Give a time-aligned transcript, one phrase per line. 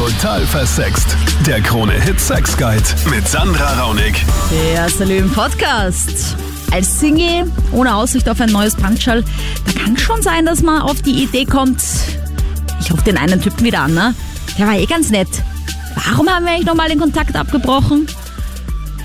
[0.00, 1.14] Total versext.
[1.46, 4.24] Der Krone-Hit Sex Guide mit Sandra Raunig.
[4.50, 6.36] Der Salüm Podcast.
[6.70, 9.22] Als Single, ohne Aussicht auf ein neues Punchal,
[9.66, 11.82] da kann schon sein, dass man auf die Idee kommt,
[12.80, 14.14] ich rufe den einen Typen wieder an, ne?
[14.56, 15.28] Der war eh ganz nett.
[16.06, 18.06] Warum haben wir eigentlich nochmal den Kontakt abgebrochen?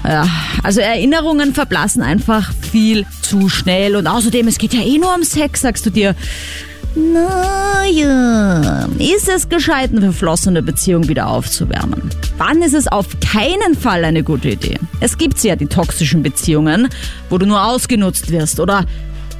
[0.05, 0.29] Ja,
[0.63, 5.23] also Erinnerungen verblassen einfach viel zu schnell und außerdem, es geht ja eh nur um
[5.23, 6.15] Sex, sagst du dir.
[6.95, 12.09] Naja, ist es gescheit, eine verflossene Beziehung wieder aufzuwärmen?
[12.37, 14.79] Wann ist es auf keinen Fall eine gute Idee?
[15.01, 16.87] Es gibt ja die toxischen Beziehungen,
[17.29, 18.85] wo du nur ausgenutzt wirst oder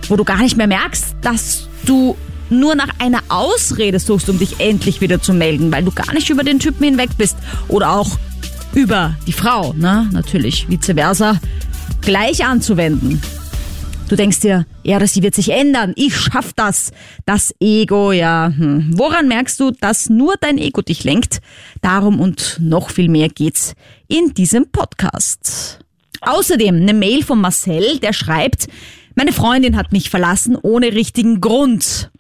[0.10, 2.18] wo du gar nicht mehr merkst, dass du
[2.50, 6.30] nur nach einer Ausrede suchst, um dich endlich wieder zu melden, weil du gar nicht
[6.30, 7.38] über den Typen hinweg bist.
[7.70, 8.18] Oder auch
[8.74, 10.10] über die Frau, ne?
[10.12, 11.40] Natürlich, vice versa,
[12.02, 13.22] gleich anzuwenden.
[14.08, 15.94] Du denkst dir, ja, das wird sich ändern.
[15.96, 16.92] Ich schaff das.
[17.26, 18.54] Das Ego, ja.
[18.56, 18.92] Hm.
[18.96, 21.40] Woran merkst du, dass nur dein Ego dich lenkt?
[21.82, 23.74] Darum und noch viel mehr geht's
[24.08, 25.80] in diesem Podcast.
[26.22, 28.68] Außerdem eine Mail von Marcel, der schreibt,
[29.16, 32.12] meine Freundin hat mich verlassen ohne richtigen Grund.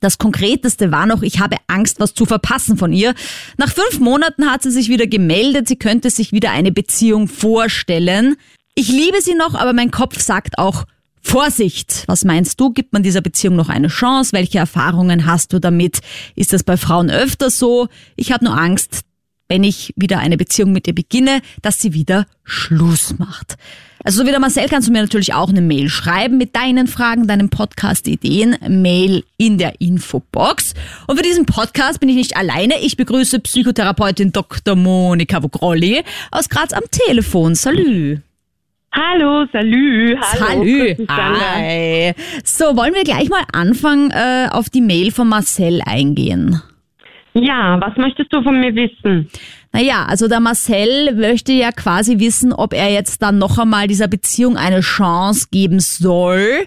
[0.00, 3.14] Das Konkreteste war noch, ich habe Angst, was zu verpassen von ihr.
[3.56, 8.36] Nach fünf Monaten hat sie sich wieder gemeldet, sie könnte sich wieder eine Beziehung vorstellen.
[8.74, 10.84] Ich liebe sie noch, aber mein Kopf sagt auch,
[11.26, 12.04] Vorsicht!
[12.06, 12.70] Was meinst du?
[12.70, 14.32] Gibt man dieser Beziehung noch eine Chance?
[14.32, 15.98] Welche Erfahrungen hast du damit?
[16.36, 17.88] Ist das bei Frauen öfter so?
[18.14, 19.00] Ich habe nur Angst,
[19.48, 23.56] wenn ich wieder eine Beziehung mit ihr beginne, dass sie wieder Schluss macht.
[24.04, 26.86] Also so wie der Marcel kannst du mir natürlich auch eine Mail schreiben mit deinen
[26.86, 30.74] Fragen, deinen Podcast-Ideen, Mail in der Infobox.
[31.08, 32.80] Und für diesen Podcast bin ich nicht alleine.
[32.80, 34.76] Ich begrüße Psychotherapeutin Dr.
[34.76, 37.56] Monika Vogrolli aus Graz am Telefon.
[37.56, 38.20] Salü.
[38.98, 40.16] Hallo, salü.
[40.16, 40.64] Hallo.
[40.64, 40.96] Salü.
[41.08, 42.14] Hi.
[42.44, 46.62] So, wollen wir gleich mal anfangen, äh, auf die Mail von Marcel eingehen?
[47.34, 49.28] Ja, was möchtest du von mir wissen?
[49.72, 54.08] Naja, also der Marcel möchte ja quasi wissen, ob er jetzt dann noch einmal dieser
[54.08, 56.66] Beziehung eine Chance geben soll.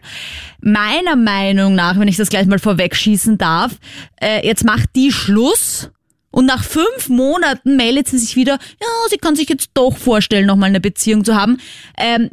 [0.61, 3.79] Meiner Meinung nach, wenn ich das gleich mal vorwegschießen darf,
[4.21, 5.89] äh, jetzt macht die Schluss.
[6.31, 10.45] Und nach fünf Monaten meldet sie sich wieder, ja, sie kann sich jetzt doch vorstellen,
[10.45, 11.57] nochmal eine Beziehung zu haben.
[11.97, 12.29] Ähm,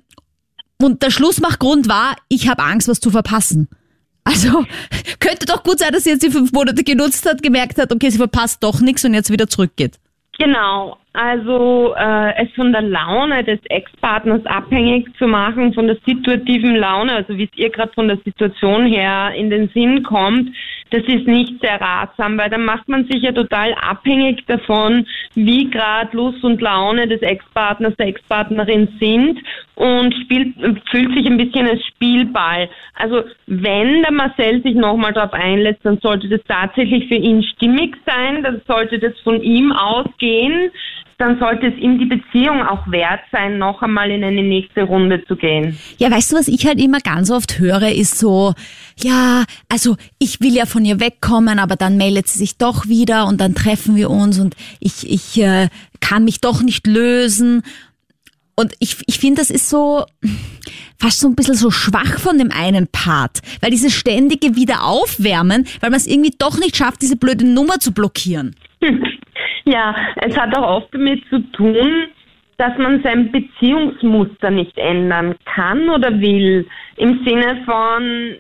[0.80, 3.68] und der Schlussmachgrund war, ich habe Angst, was zu verpassen.
[4.24, 4.64] Also
[5.20, 8.10] könnte doch gut sein, dass sie jetzt die fünf Monate genutzt hat, gemerkt hat, okay,
[8.10, 9.98] sie verpasst doch nichts und jetzt wieder zurückgeht.
[10.38, 16.76] Genau, also äh, es von der Laune des Ex-Partners abhängig zu machen, von der situativen
[16.76, 20.50] Laune, also wie es ihr gerade von der Situation her in den Sinn kommt,
[20.90, 25.68] das ist nicht sehr ratsam, weil dann macht man sich ja total abhängig davon, wie
[25.68, 29.40] gerade Lust und Laune des Ex-Partners, der Ex-Partnerin sind
[29.74, 30.54] und spielt,
[30.90, 32.68] fühlt sich ein bisschen als Spielball.
[32.94, 37.96] Also wenn der Marcel sich nochmal darauf einlässt, dann sollte das tatsächlich für ihn stimmig
[38.06, 40.70] sein, dann sollte das von ihm ausgehen,
[41.18, 45.24] dann sollte es ihm die Beziehung auch wert sein, noch einmal in eine nächste Runde
[45.26, 45.78] zu gehen.
[45.98, 48.52] Ja, weißt du, was ich halt immer ganz oft höre, ist so,
[48.98, 53.26] ja, also ich will ja von ihr wegkommen, aber dann meldet sie sich doch wieder
[53.26, 55.68] und dann treffen wir uns und ich, ich äh,
[56.00, 57.62] kann mich doch nicht lösen.
[58.54, 60.04] Und ich, ich finde, das ist so
[60.98, 65.90] fast so ein bisschen so schwach von dem einen Part, weil dieses ständige Wiederaufwärmen, weil
[65.90, 68.54] man es irgendwie doch nicht schafft, diese blöde Nummer zu blockieren.
[69.68, 72.08] Ja, es hat auch oft damit zu tun,
[72.56, 76.66] dass man sein Beziehungsmuster nicht ändern kann oder will.
[76.96, 78.36] Im Sinne von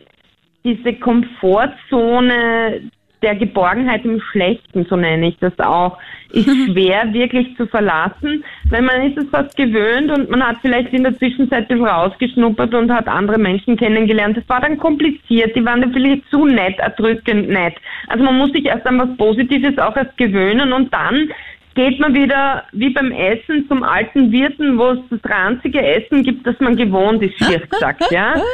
[0.64, 2.90] diese Komfortzone
[3.22, 5.98] der Geborgenheit im Schlechten, so nenne ich das auch,
[6.32, 10.92] ist schwer wirklich zu verlassen, weil man ist es fast gewöhnt und man hat vielleicht
[10.92, 14.36] in der Zwischenzeit rausgeschnuppert und hat andere Menschen kennengelernt.
[14.36, 17.74] Das war dann kompliziert, die waren dann vielleicht zu nett, erdrückend nett.
[18.08, 21.30] Also man muss sich erst an was Positives auch erst gewöhnen und dann
[21.76, 26.46] geht man wieder wie beim Essen zum alten Wirten, wo es das ranzige Essen gibt,
[26.46, 28.34] das man gewohnt ist, schier gesagt, ja?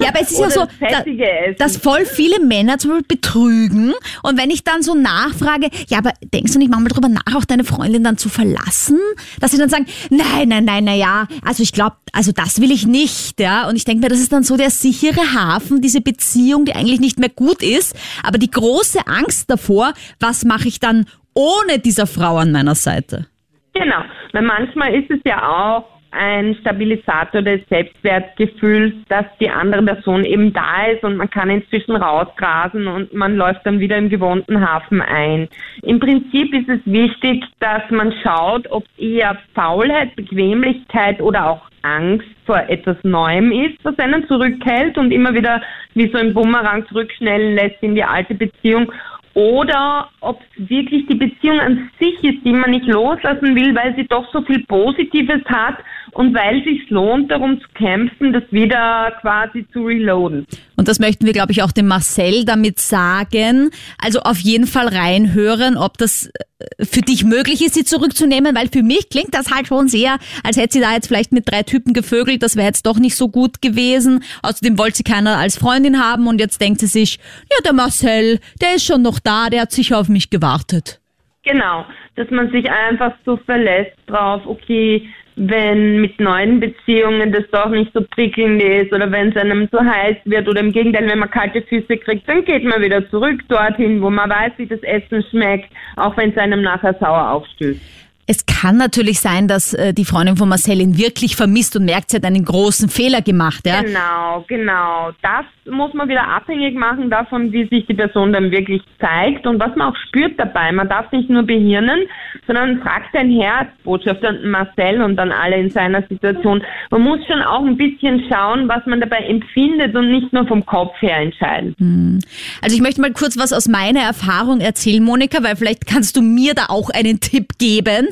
[0.00, 3.94] Ja, aber es ist ja so, das da, dass voll viele Männer zum Beispiel betrügen
[4.22, 7.44] und wenn ich dann so nachfrage, ja, aber denkst du nicht manchmal drüber nach, auch
[7.44, 8.98] deine Freundin dann zu verlassen?
[9.40, 12.70] Dass sie dann sagen, nein, nein, nein, na ja, also ich glaube, also das will
[12.70, 13.68] ich nicht, ja?
[13.68, 17.00] Und ich denke mir, das ist dann so der sichere Hafen, diese Beziehung, die eigentlich
[17.00, 22.06] nicht mehr gut ist, aber die große Angst davor, was mache ich dann ohne dieser
[22.06, 23.26] Frau an meiner Seite.
[23.74, 25.84] Genau, weil manchmal ist es ja auch
[26.14, 31.96] ein Stabilisator des Selbstwertgefühls, dass die andere Person eben da ist und man kann inzwischen
[31.96, 35.48] rausgrasen und man läuft dann wieder im gewohnten Hafen ein.
[35.82, 42.28] Im Prinzip ist es wichtig, dass man schaut, ob eher Faulheit, Bequemlichkeit oder auch Angst
[42.46, 45.60] vor etwas Neuem ist, was einen zurückhält und immer wieder
[45.94, 48.90] wie so ein Bumerang zurückschnellen lässt in die alte Beziehung
[49.34, 53.94] oder ob es wirklich die Beziehung an sich ist, die man nicht loslassen will, weil
[53.96, 55.78] sie doch so viel Positives hat
[56.14, 60.46] und weil es sich lohnt, darum zu kämpfen, das wieder quasi zu reloaden.
[60.76, 63.70] Und das möchten wir, glaube ich, auch dem Marcel damit sagen.
[63.98, 68.68] Also auf jeden Fall reinhören, ob das äh, für dich möglich ist, sie zurückzunehmen, weil
[68.68, 71.62] für mich klingt das halt schon sehr, als hätte sie da jetzt vielleicht mit drei
[71.62, 74.22] Typen gevögelt, das wäre jetzt doch nicht so gut gewesen.
[74.42, 77.18] Außerdem wollte sie keiner als Freundin haben und jetzt denkt sie sich,
[77.50, 81.00] ja, der Marcel, der ist schon noch da, der hat sicher auf mich gewartet.
[81.44, 81.84] Genau,
[82.16, 85.06] dass man sich einfach so verlässt drauf, okay,
[85.36, 89.78] wenn mit neuen Beziehungen das doch nicht so prickelnd ist oder wenn es einem zu
[89.78, 93.40] heiß wird oder im Gegenteil, wenn man kalte Füße kriegt, dann geht man wieder zurück
[93.48, 97.80] dorthin, wo man weiß, wie das Essen schmeckt, auch wenn es einem nachher sauer aufstößt.
[98.26, 102.10] Es kann natürlich sein, dass äh, die Freundin von Marcel ihn wirklich vermisst und merkt,
[102.10, 103.66] sie hat einen großen Fehler gemacht.
[103.66, 103.82] Ja?
[103.82, 105.10] Genau, genau.
[105.20, 109.58] Das muss man wieder abhängig machen davon, wie sich die Person dann wirklich zeigt und
[109.58, 110.72] was man auch spürt dabei.
[110.72, 112.00] Man darf nicht nur behirnen,
[112.46, 116.62] sondern fragt sein Herz, Botschafter Marcel und dann alle in seiner Situation.
[116.90, 120.64] Man muss schon auch ein bisschen schauen, was man dabei empfindet und nicht nur vom
[120.66, 121.74] Kopf her entscheiden.
[121.78, 122.18] Hm.
[122.60, 126.22] Also ich möchte mal kurz was aus meiner Erfahrung erzählen, Monika, weil vielleicht kannst du
[126.22, 128.08] mir da auch einen Tipp geben.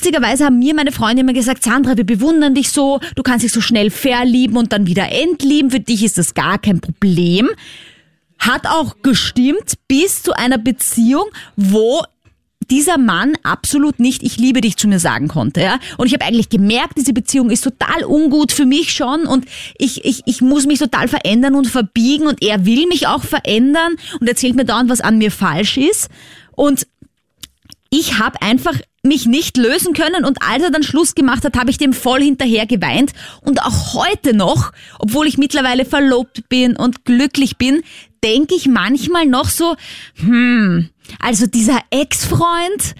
[0.00, 3.52] Witzigerweise haben mir meine Freunde immer gesagt, Sandra, wir bewundern dich so, du kannst dich
[3.52, 7.50] so schnell verlieben und dann wieder entlieben, für dich ist das gar kein Problem.
[8.38, 12.02] Hat auch gestimmt bis zu einer Beziehung, wo
[12.70, 15.60] dieser Mann absolut nicht ich liebe dich zu mir sagen konnte.
[15.60, 15.78] Ja?
[15.98, 19.44] Und ich habe eigentlich gemerkt, diese Beziehung ist total ungut für mich schon und
[19.76, 23.96] ich, ich, ich muss mich total verändern und verbiegen und er will mich auch verändern
[24.18, 26.08] und erzählt mir dauernd, was an mir falsch ist.
[26.52, 26.86] Und
[27.90, 31.70] ich habe einfach mich nicht lösen können und als er dann Schluss gemacht hat, habe
[31.70, 33.12] ich dem voll hinterher geweint.
[33.40, 37.82] Und auch heute noch, obwohl ich mittlerweile verlobt bin und glücklich bin,
[38.22, 39.74] denke ich manchmal noch so,
[40.16, 42.94] hm, also dieser Ex-Freund,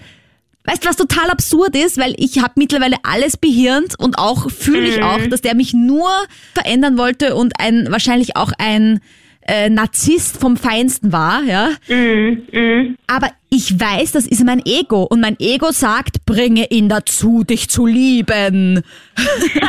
[0.63, 4.87] Weißt du, was total absurd ist, weil ich habe mittlerweile alles behirnt und auch fühle
[4.89, 6.11] ich auch, dass der mich nur
[6.53, 9.01] verändern wollte und ein wahrscheinlich auch ein
[9.47, 11.69] äh, Narzisst vom Feinsten war, ja.
[11.87, 12.95] Mhm, mh.
[13.07, 17.69] Aber ich weiß, das ist mein Ego und mein Ego sagt, bringe ihn dazu, dich
[17.69, 18.81] zu lieben.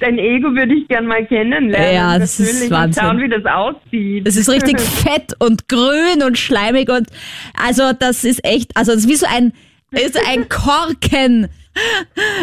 [0.00, 1.94] Dein Ego würde ich gern mal kennenlernen.
[1.94, 2.62] Ja, das Natürlich.
[2.62, 3.04] ist Wahnsinn.
[3.04, 4.28] Und schauen, wie das aussieht.
[4.28, 7.08] Es ist richtig fett und grün und schleimig und
[7.58, 9.52] also das ist echt, also das ist wie so ein,
[9.92, 11.48] ist ein Korken.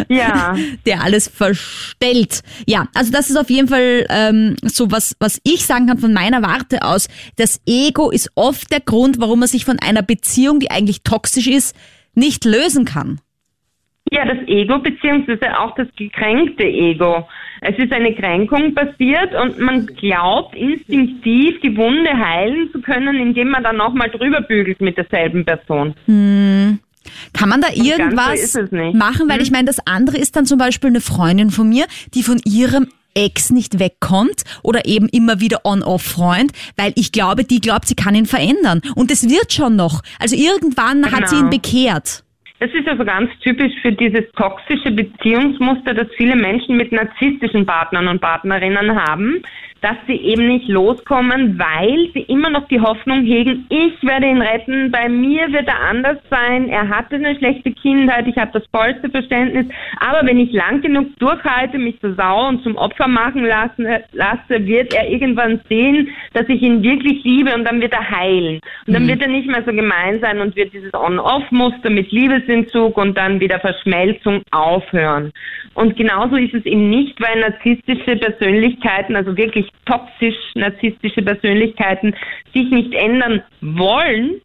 [0.10, 0.56] Ja.
[0.86, 2.42] Der alles verstellt.
[2.68, 6.14] Ja, also das ist auf jeden Fall ähm, so was, was ich sagen kann von
[6.14, 7.08] meiner Warte aus.
[7.38, 11.48] Das Ego ist oft der Grund, warum man sich von einer Beziehung, die eigentlich toxisch
[11.48, 11.76] ist,
[12.14, 13.20] nicht lösen kann.
[14.12, 17.28] Ja, das Ego beziehungsweise auch das gekränkte Ego.
[17.62, 23.50] Es ist eine Kränkung passiert und man glaubt instinktiv die Wunde heilen zu können, indem
[23.50, 25.94] man dann nochmal drüber bügelt mit derselben Person.
[27.42, 28.54] Kann man da so irgendwas
[28.94, 29.28] machen?
[29.28, 29.44] Weil Hm?
[29.44, 32.88] ich meine, das andere ist dann zum Beispiel eine Freundin von mir, die von ihrem
[33.14, 38.16] Ex nicht wegkommt oder eben immer wieder On-Off-Freund, weil ich glaube, die glaubt, sie kann
[38.16, 38.82] ihn verändern.
[38.96, 40.02] Und es wird schon noch.
[40.20, 41.50] Also irgendwann hat sie ihn Genau.
[41.50, 42.24] bekehrt.
[42.60, 48.08] Das ist also ganz typisch für dieses toxische Beziehungsmuster, das viele Menschen mit narzisstischen Partnern
[48.08, 49.42] und Partnerinnen haben,
[49.82, 54.42] dass sie eben nicht loskommen, weil sie immer noch die Hoffnung hegen, ich werde ihn
[54.42, 58.64] retten, bei mir wird er anders sein, er hatte eine schlechte Kindheit, ich habe das
[58.72, 59.66] vollste Verständnis,
[60.00, 64.66] aber wenn ich lang genug durchhalte, mich zur Sau und zum Opfer machen lassen, lasse,
[64.68, 68.60] wird er irgendwann sehen, dass ich ihn wirklich liebe und dann wird er heilen.
[68.86, 72.98] Und dann wird er nicht mehr so gemein sein und wird dieses On-Off-Muster mit Liebesentzug
[72.98, 75.32] und dann wieder Verschmelzung aufhören.
[75.74, 82.16] Und genauso ist es eben nicht, weil narzisstische Persönlichkeiten, also wirklich toxisch narzisstische Persönlichkeiten,
[82.54, 84.42] sich nicht ändern wollen,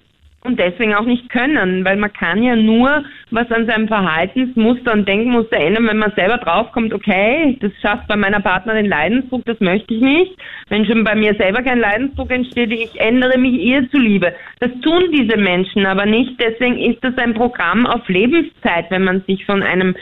[0.46, 5.06] und deswegen auch nicht können, weil man kann ja nur was an seinem Verhaltensmuster und
[5.06, 9.92] Denkmuster ändern, wenn man selber draufkommt, okay, das schafft bei meiner Partnerin Leidensdruck, das möchte
[9.92, 10.32] ich nicht.
[10.68, 14.32] Wenn schon bei mir selber kein Leidensdruck entsteht, ich ändere mich ihr zuliebe.
[14.60, 19.22] Das tun diese Menschen aber nicht, deswegen ist das ein Programm auf Lebenszeit, wenn man
[19.26, 19.96] sich von einem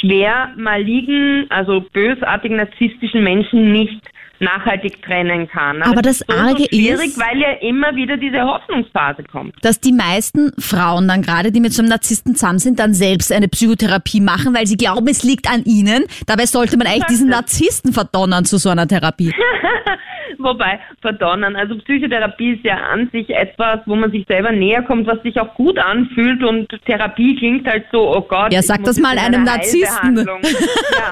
[0.00, 4.00] schwer malignen, also bösartig narzisstischen Menschen nicht
[4.40, 5.82] nachhaltig trennen kann.
[5.82, 9.22] Aber es das ist so, Arge so schwierig, ist- weil ja immer wieder diese Hoffnungsphase
[9.24, 9.54] kommt.
[9.62, 13.32] Dass die meisten Frauen dann gerade, die mit so einem Narzissten zusammen sind, dann selbst
[13.32, 16.04] eine Psychotherapie machen, weil sie glauben, es liegt an ihnen.
[16.26, 19.32] Dabei sollte man eigentlich diesen Narzissten verdonnern zu so einer Therapie.
[20.38, 25.06] Wobei, verdonnern, also Psychotherapie ist ja an sich etwas, wo man sich selber näher kommt,
[25.06, 28.50] was sich auch gut anfühlt und Therapie klingt halt so, oh Gott.
[28.52, 30.16] Ja, sag das mal einem eine Narzissten.
[31.00, 31.10] Ja,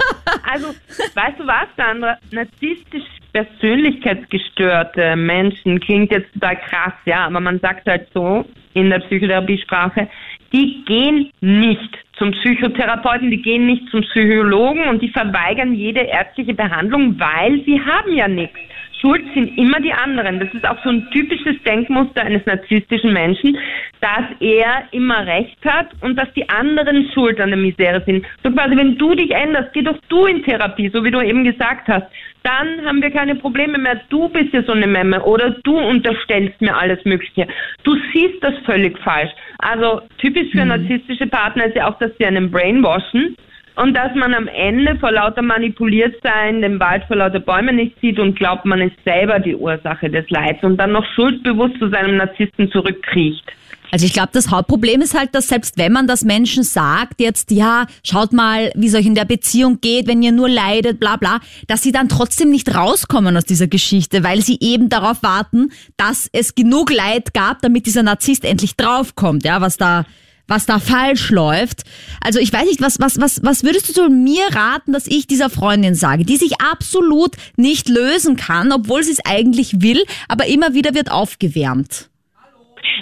[0.51, 0.69] also,
[1.15, 2.17] weißt du was, Sandra?
[2.31, 8.45] Narzisstisch persönlichkeitsgestörte Menschen, klingt jetzt total krass, ja, aber man sagt halt so
[8.75, 10.09] in der Psychotherapiesprache,
[10.53, 16.55] die gehen nicht zum Psychotherapeuten, die gehen nicht zum Psychologen und die verweigern jede ärztliche
[16.55, 18.59] Behandlung, weil sie haben ja nichts.
[19.01, 20.41] Schuld sind immer die anderen.
[20.41, 23.57] Das ist auch so ein typisches Denkmuster eines narzisstischen Menschen,
[24.01, 28.27] dass er immer recht hat und dass die anderen schuld an der Misere sind.
[28.43, 31.45] So quasi, wenn du dich änderst, geh doch du in Therapie, so wie du eben
[31.45, 32.07] gesagt hast.
[32.43, 34.01] Dann haben wir keine Probleme mehr.
[34.09, 37.47] Du bist ja so eine Memme oder du unterstellst mir alles Mögliche.
[37.83, 39.31] Du siehst das völlig falsch.
[39.59, 40.69] Also typisch für mhm.
[40.69, 43.37] narzisstische Partner ist ja auch, dass sie einen brainwashen
[43.79, 47.95] und dass man am Ende vor lauter manipuliert sein den Wald vor lauter Bäume nicht
[48.01, 51.89] sieht und glaubt, man ist selber die Ursache des Leids und dann noch schuldbewusst zu
[51.89, 53.45] seinem Narzissten zurückkriecht.
[53.91, 57.53] Also ich glaube, das Hauptproblem ist halt, dass selbst wenn man das Menschen sagt, jetzt,
[57.53, 61.17] ja, schaut mal, wie es euch in der Beziehung geht, wenn ihr nur leidet, bla
[61.17, 65.71] bla, dass sie dann trotzdem nicht rauskommen aus dieser Geschichte, weil sie eben darauf warten,
[65.97, 70.05] dass es genug Leid gab, damit dieser Narzisst endlich draufkommt, ja, was da
[70.49, 71.85] was da falsch läuft.
[72.21, 75.51] Also ich weiß nicht, was, was, was, was würdest du mir raten, dass ich dieser
[75.51, 80.75] Freundin sage, die sich absolut nicht lösen kann, obwohl sie es eigentlich will, aber immer
[80.75, 82.09] wieder wird aufgewärmt?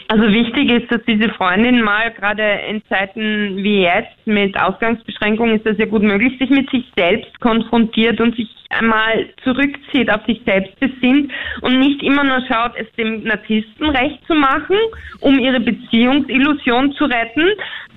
[0.09, 5.66] Also wichtig ist, dass diese Freundin mal gerade in Zeiten wie jetzt mit Ausgangsbeschränkungen ist
[5.66, 10.40] das ja gut möglich, sich mit sich selbst konfrontiert und sich einmal zurückzieht, auf sich
[10.45, 14.76] selbst besinnt und nicht immer nur schaut, es dem Narzissten recht zu machen,
[15.21, 17.49] um ihre Beziehungsillusion zu retten,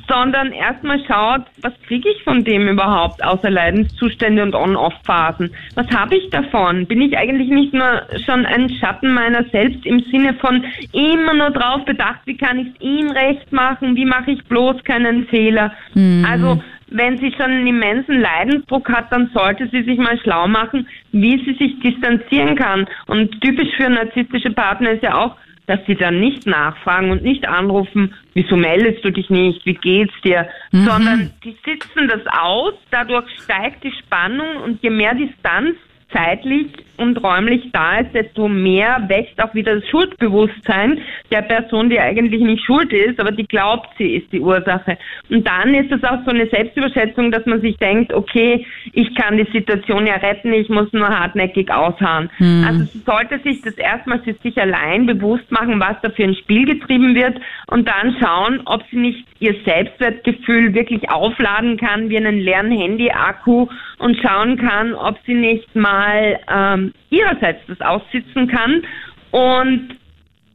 [0.10, 5.52] sondern erstmal schaut, was kriege ich von dem überhaupt, außer Leidenszustände und On-Off-Phasen.
[5.76, 6.88] Was habe ich davon?
[6.88, 11.52] Bin ich eigentlich nicht nur schon ein Schatten meiner selbst im Sinne von immer nur
[11.52, 15.72] drauf bedacht, wie kann ich es ihm recht machen, wie mache ich bloß keinen Fehler?
[15.94, 16.26] Mhm.
[16.28, 16.62] Also
[16.92, 21.38] wenn sie schon einen immensen Leidensdruck hat, dann sollte sie sich mal schlau machen, wie
[21.46, 22.88] sie sich distanzieren kann.
[23.06, 25.36] Und typisch für narzisstische Partner ist ja auch,
[25.70, 30.20] dass sie dann nicht nachfragen und nicht anrufen, wieso meldest du dich nicht, wie geht's
[30.24, 30.84] dir, mhm.
[30.84, 35.76] sondern die sitzen das aus, dadurch steigt die Spannung und je mehr Distanz
[36.12, 41.00] zeitlich und räumlich da ist, desto mehr wächst auch wieder das Schuldbewusstsein
[41.32, 44.98] der Person, die eigentlich nicht schuld ist, aber die glaubt, sie ist die Ursache.
[45.30, 49.38] Und dann ist es auch so eine Selbstüberschätzung, dass man sich denkt, okay, ich kann
[49.38, 52.30] die Situation ja retten, ich muss nur hartnäckig ausharren.
[52.40, 52.66] Mhm.
[52.68, 56.36] Also sie sollte sich das erstmal für sich allein bewusst machen, was da für ein
[56.36, 62.18] Spiel getrieben wird und dann schauen, ob sie nicht ihr Selbstwertgefühl wirklich aufladen kann wie
[62.18, 63.68] einen leeren Handy-Akku
[64.00, 68.84] und schauen kann, ob sie nicht mal ähm, ihrerseits das aussitzen kann
[69.32, 69.98] und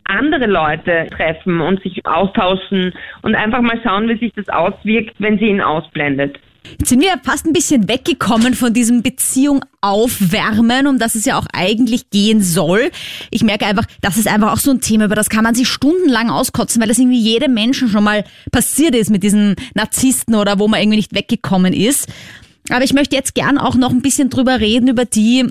[0.04, 5.38] andere Leute treffen und sich austauschen und einfach mal schauen, wie sich das auswirkt, wenn
[5.38, 6.38] sie ihn ausblendet.
[6.78, 11.38] Jetzt sind wir fast ein bisschen weggekommen von diesem Beziehung aufwärmen, um das es ja
[11.38, 12.90] auch eigentlich gehen soll.
[13.30, 15.68] Ich merke einfach, das ist einfach auch so ein Thema, über das kann man sich
[15.68, 20.58] stundenlang auskotzen, weil das irgendwie jedem Menschen schon mal passiert ist mit diesen Narzissten oder
[20.58, 22.10] wo man irgendwie nicht weggekommen ist.
[22.70, 25.46] Aber ich möchte jetzt gern auch noch ein bisschen drüber reden, über die,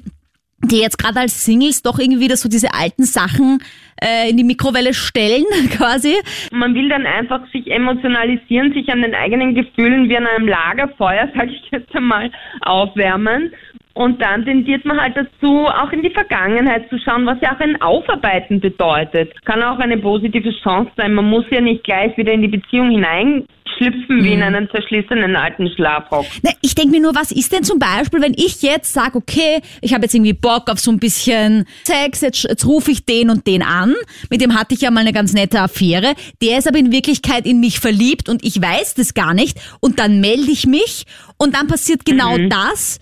[0.64, 3.60] die jetzt gerade als Singles doch irgendwie wieder so diese alten Sachen
[4.02, 5.46] äh, in die Mikrowelle stellen,
[5.78, 6.16] quasi.
[6.52, 11.30] Man will dann einfach sich emotionalisieren, sich an den eigenen Gefühlen wie an einem Lagerfeuer,
[11.36, 13.54] sage ich jetzt einmal, aufwärmen.
[13.94, 17.60] Und dann tendiert man halt dazu, auch in die Vergangenheit zu schauen, was ja auch
[17.60, 19.34] ein Aufarbeiten bedeutet.
[19.46, 21.14] Kann auch eine positive Chance sein.
[21.14, 23.46] Man muss ja nicht gleich wieder in die Beziehung hinein
[23.78, 24.44] schlüpfen wie in mhm.
[24.44, 26.26] einen zerschlissenen alten Schlafrock.
[26.42, 29.62] Na, ich denke mir nur, was ist denn zum Beispiel, wenn ich jetzt sage, okay,
[29.82, 33.30] ich habe jetzt irgendwie Bock auf so ein bisschen Sex, jetzt, jetzt rufe ich den
[33.30, 33.96] und den an,
[34.30, 37.46] mit dem hatte ich ja mal eine ganz nette Affäre, der ist aber in Wirklichkeit
[37.46, 41.06] in mich verliebt und ich weiß das gar nicht und dann melde ich mich
[41.38, 42.50] und dann passiert genau mhm.
[42.50, 43.00] das.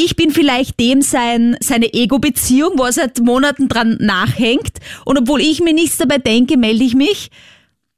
[0.00, 5.40] Ich bin vielleicht dem sein, seine Ego-Beziehung, wo er seit Monaten dran nachhängt und obwohl
[5.40, 7.30] ich mir nichts dabei denke, melde ich mich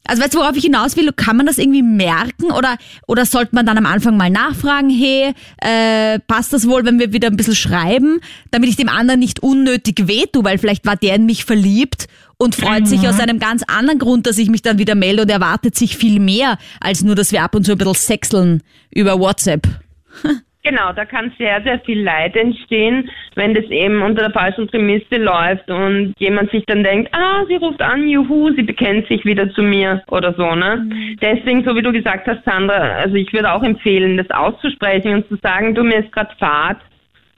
[0.07, 1.12] also weißt du, worauf ich hinaus will?
[1.12, 5.35] Kann man das irgendwie merken oder, oder sollte man dann am Anfang mal nachfragen, hey,
[5.59, 9.40] äh, passt das wohl, wenn wir wieder ein bisschen schreiben, damit ich dem anderen nicht
[9.40, 12.07] unnötig wehtue, weil vielleicht war der in mich verliebt
[12.38, 12.87] und freut mhm.
[12.87, 15.97] sich aus einem ganz anderen Grund, dass ich mich dann wieder melde und erwartet sich
[15.99, 19.69] viel mehr, als nur, dass wir ab und zu ein bisschen sexeln über WhatsApp.
[20.62, 25.17] Genau, da kann sehr, sehr viel Leid entstehen, wenn das eben unter der falschen Prämisse
[25.17, 29.50] läuft und jemand sich dann denkt, ah, sie ruft an, juhu, sie bekennt sich wieder
[29.52, 30.85] zu mir oder so, ne?
[30.85, 31.17] Mhm.
[31.23, 35.29] Deswegen, so wie du gesagt hast, Sandra, also ich würde auch empfehlen, das auszusprechen und
[35.29, 36.83] zu sagen, du, mir ist gerade Fahrt,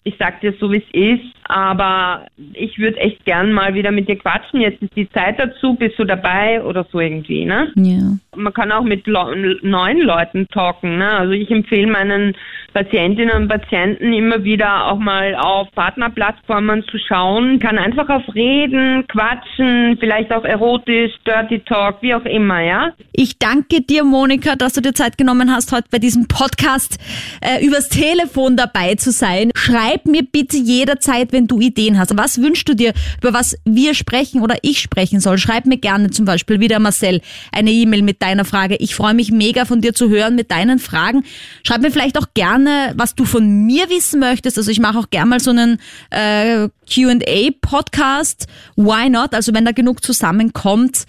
[0.04, 4.08] Ich sag dir so, wie es ist, aber ich würde echt gern mal wieder mit
[4.08, 4.60] dir quatschen.
[4.60, 7.70] Jetzt ist die Zeit dazu, bist du dabei oder so irgendwie, ne?
[7.76, 8.16] Ja.
[8.34, 11.08] Man kann auch mit Le neuen Leuten talken, ne?
[11.08, 12.34] Also ich empfehle meinen
[12.72, 19.06] Patientinnen und Patienten immer wieder auch mal auf Partnerplattformen zu schauen, kann einfach auf Reden,
[19.08, 22.92] Quatschen, vielleicht auch erotisch, Dirty Talk, wie auch immer, ja?
[23.12, 26.98] Ich danke dir, Monika, dass du dir Zeit genommen hast, heute bei diesem Podcast
[27.42, 29.50] äh, übers Telefon dabei zu sein.
[29.92, 32.16] Schreib mir bitte jederzeit, wenn du Ideen hast.
[32.16, 35.36] Was wünschst du dir, über was wir sprechen oder ich sprechen soll?
[35.36, 37.20] Schreib mir gerne zum Beispiel wieder Marcel
[37.52, 38.76] eine E-Mail mit deiner Frage.
[38.76, 41.24] Ich freue mich mega von dir zu hören mit deinen Fragen.
[41.62, 44.56] Schreib mir vielleicht auch gerne, was du von mir wissen möchtest.
[44.56, 48.46] Also ich mache auch gerne mal so einen äh, Q&A-Podcast.
[48.76, 49.34] Why not?
[49.34, 51.04] Also wenn da genug zusammenkommt.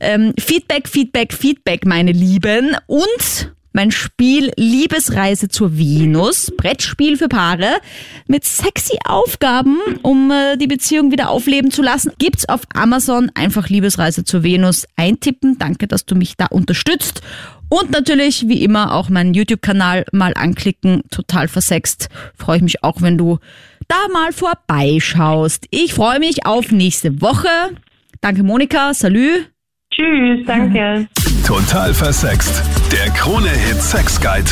[0.00, 2.76] Ähm, Feedback, Feedback, Feedback, meine Lieben.
[2.86, 7.78] Und mein Spiel Liebesreise zur Venus, Brettspiel für Paare
[8.26, 13.30] mit sexy Aufgaben, um äh, die Beziehung wieder aufleben zu lassen, gibt's auf Amazon.
[13.34, 15.58] Einfach Liebesreise zur Venus eintippen.
[15.58, 17.22] Danke, dass du mich da unterstützt.
[17.68, 21.02] Und natürlich, wie immer, auch meinen YouTube-Kanal mal anklicken.
[21.10, 22.10] Total versext.
[22.36, 23.38] Freue ich mich auch, wenn du
[23.88, 25.66] da mal vorbeischaust.
[25.70, 27.48] Ich freue mich auf nächste Woche.
[28.20, 28.92] Danke, Monika.
[28.92, 29.46] Salü.
[29.90, 31.08] Tschüss, danke.
[31.46, 32.62] Total versext.
[32.92, 34.50] Der Krone-Hit Sex Guide.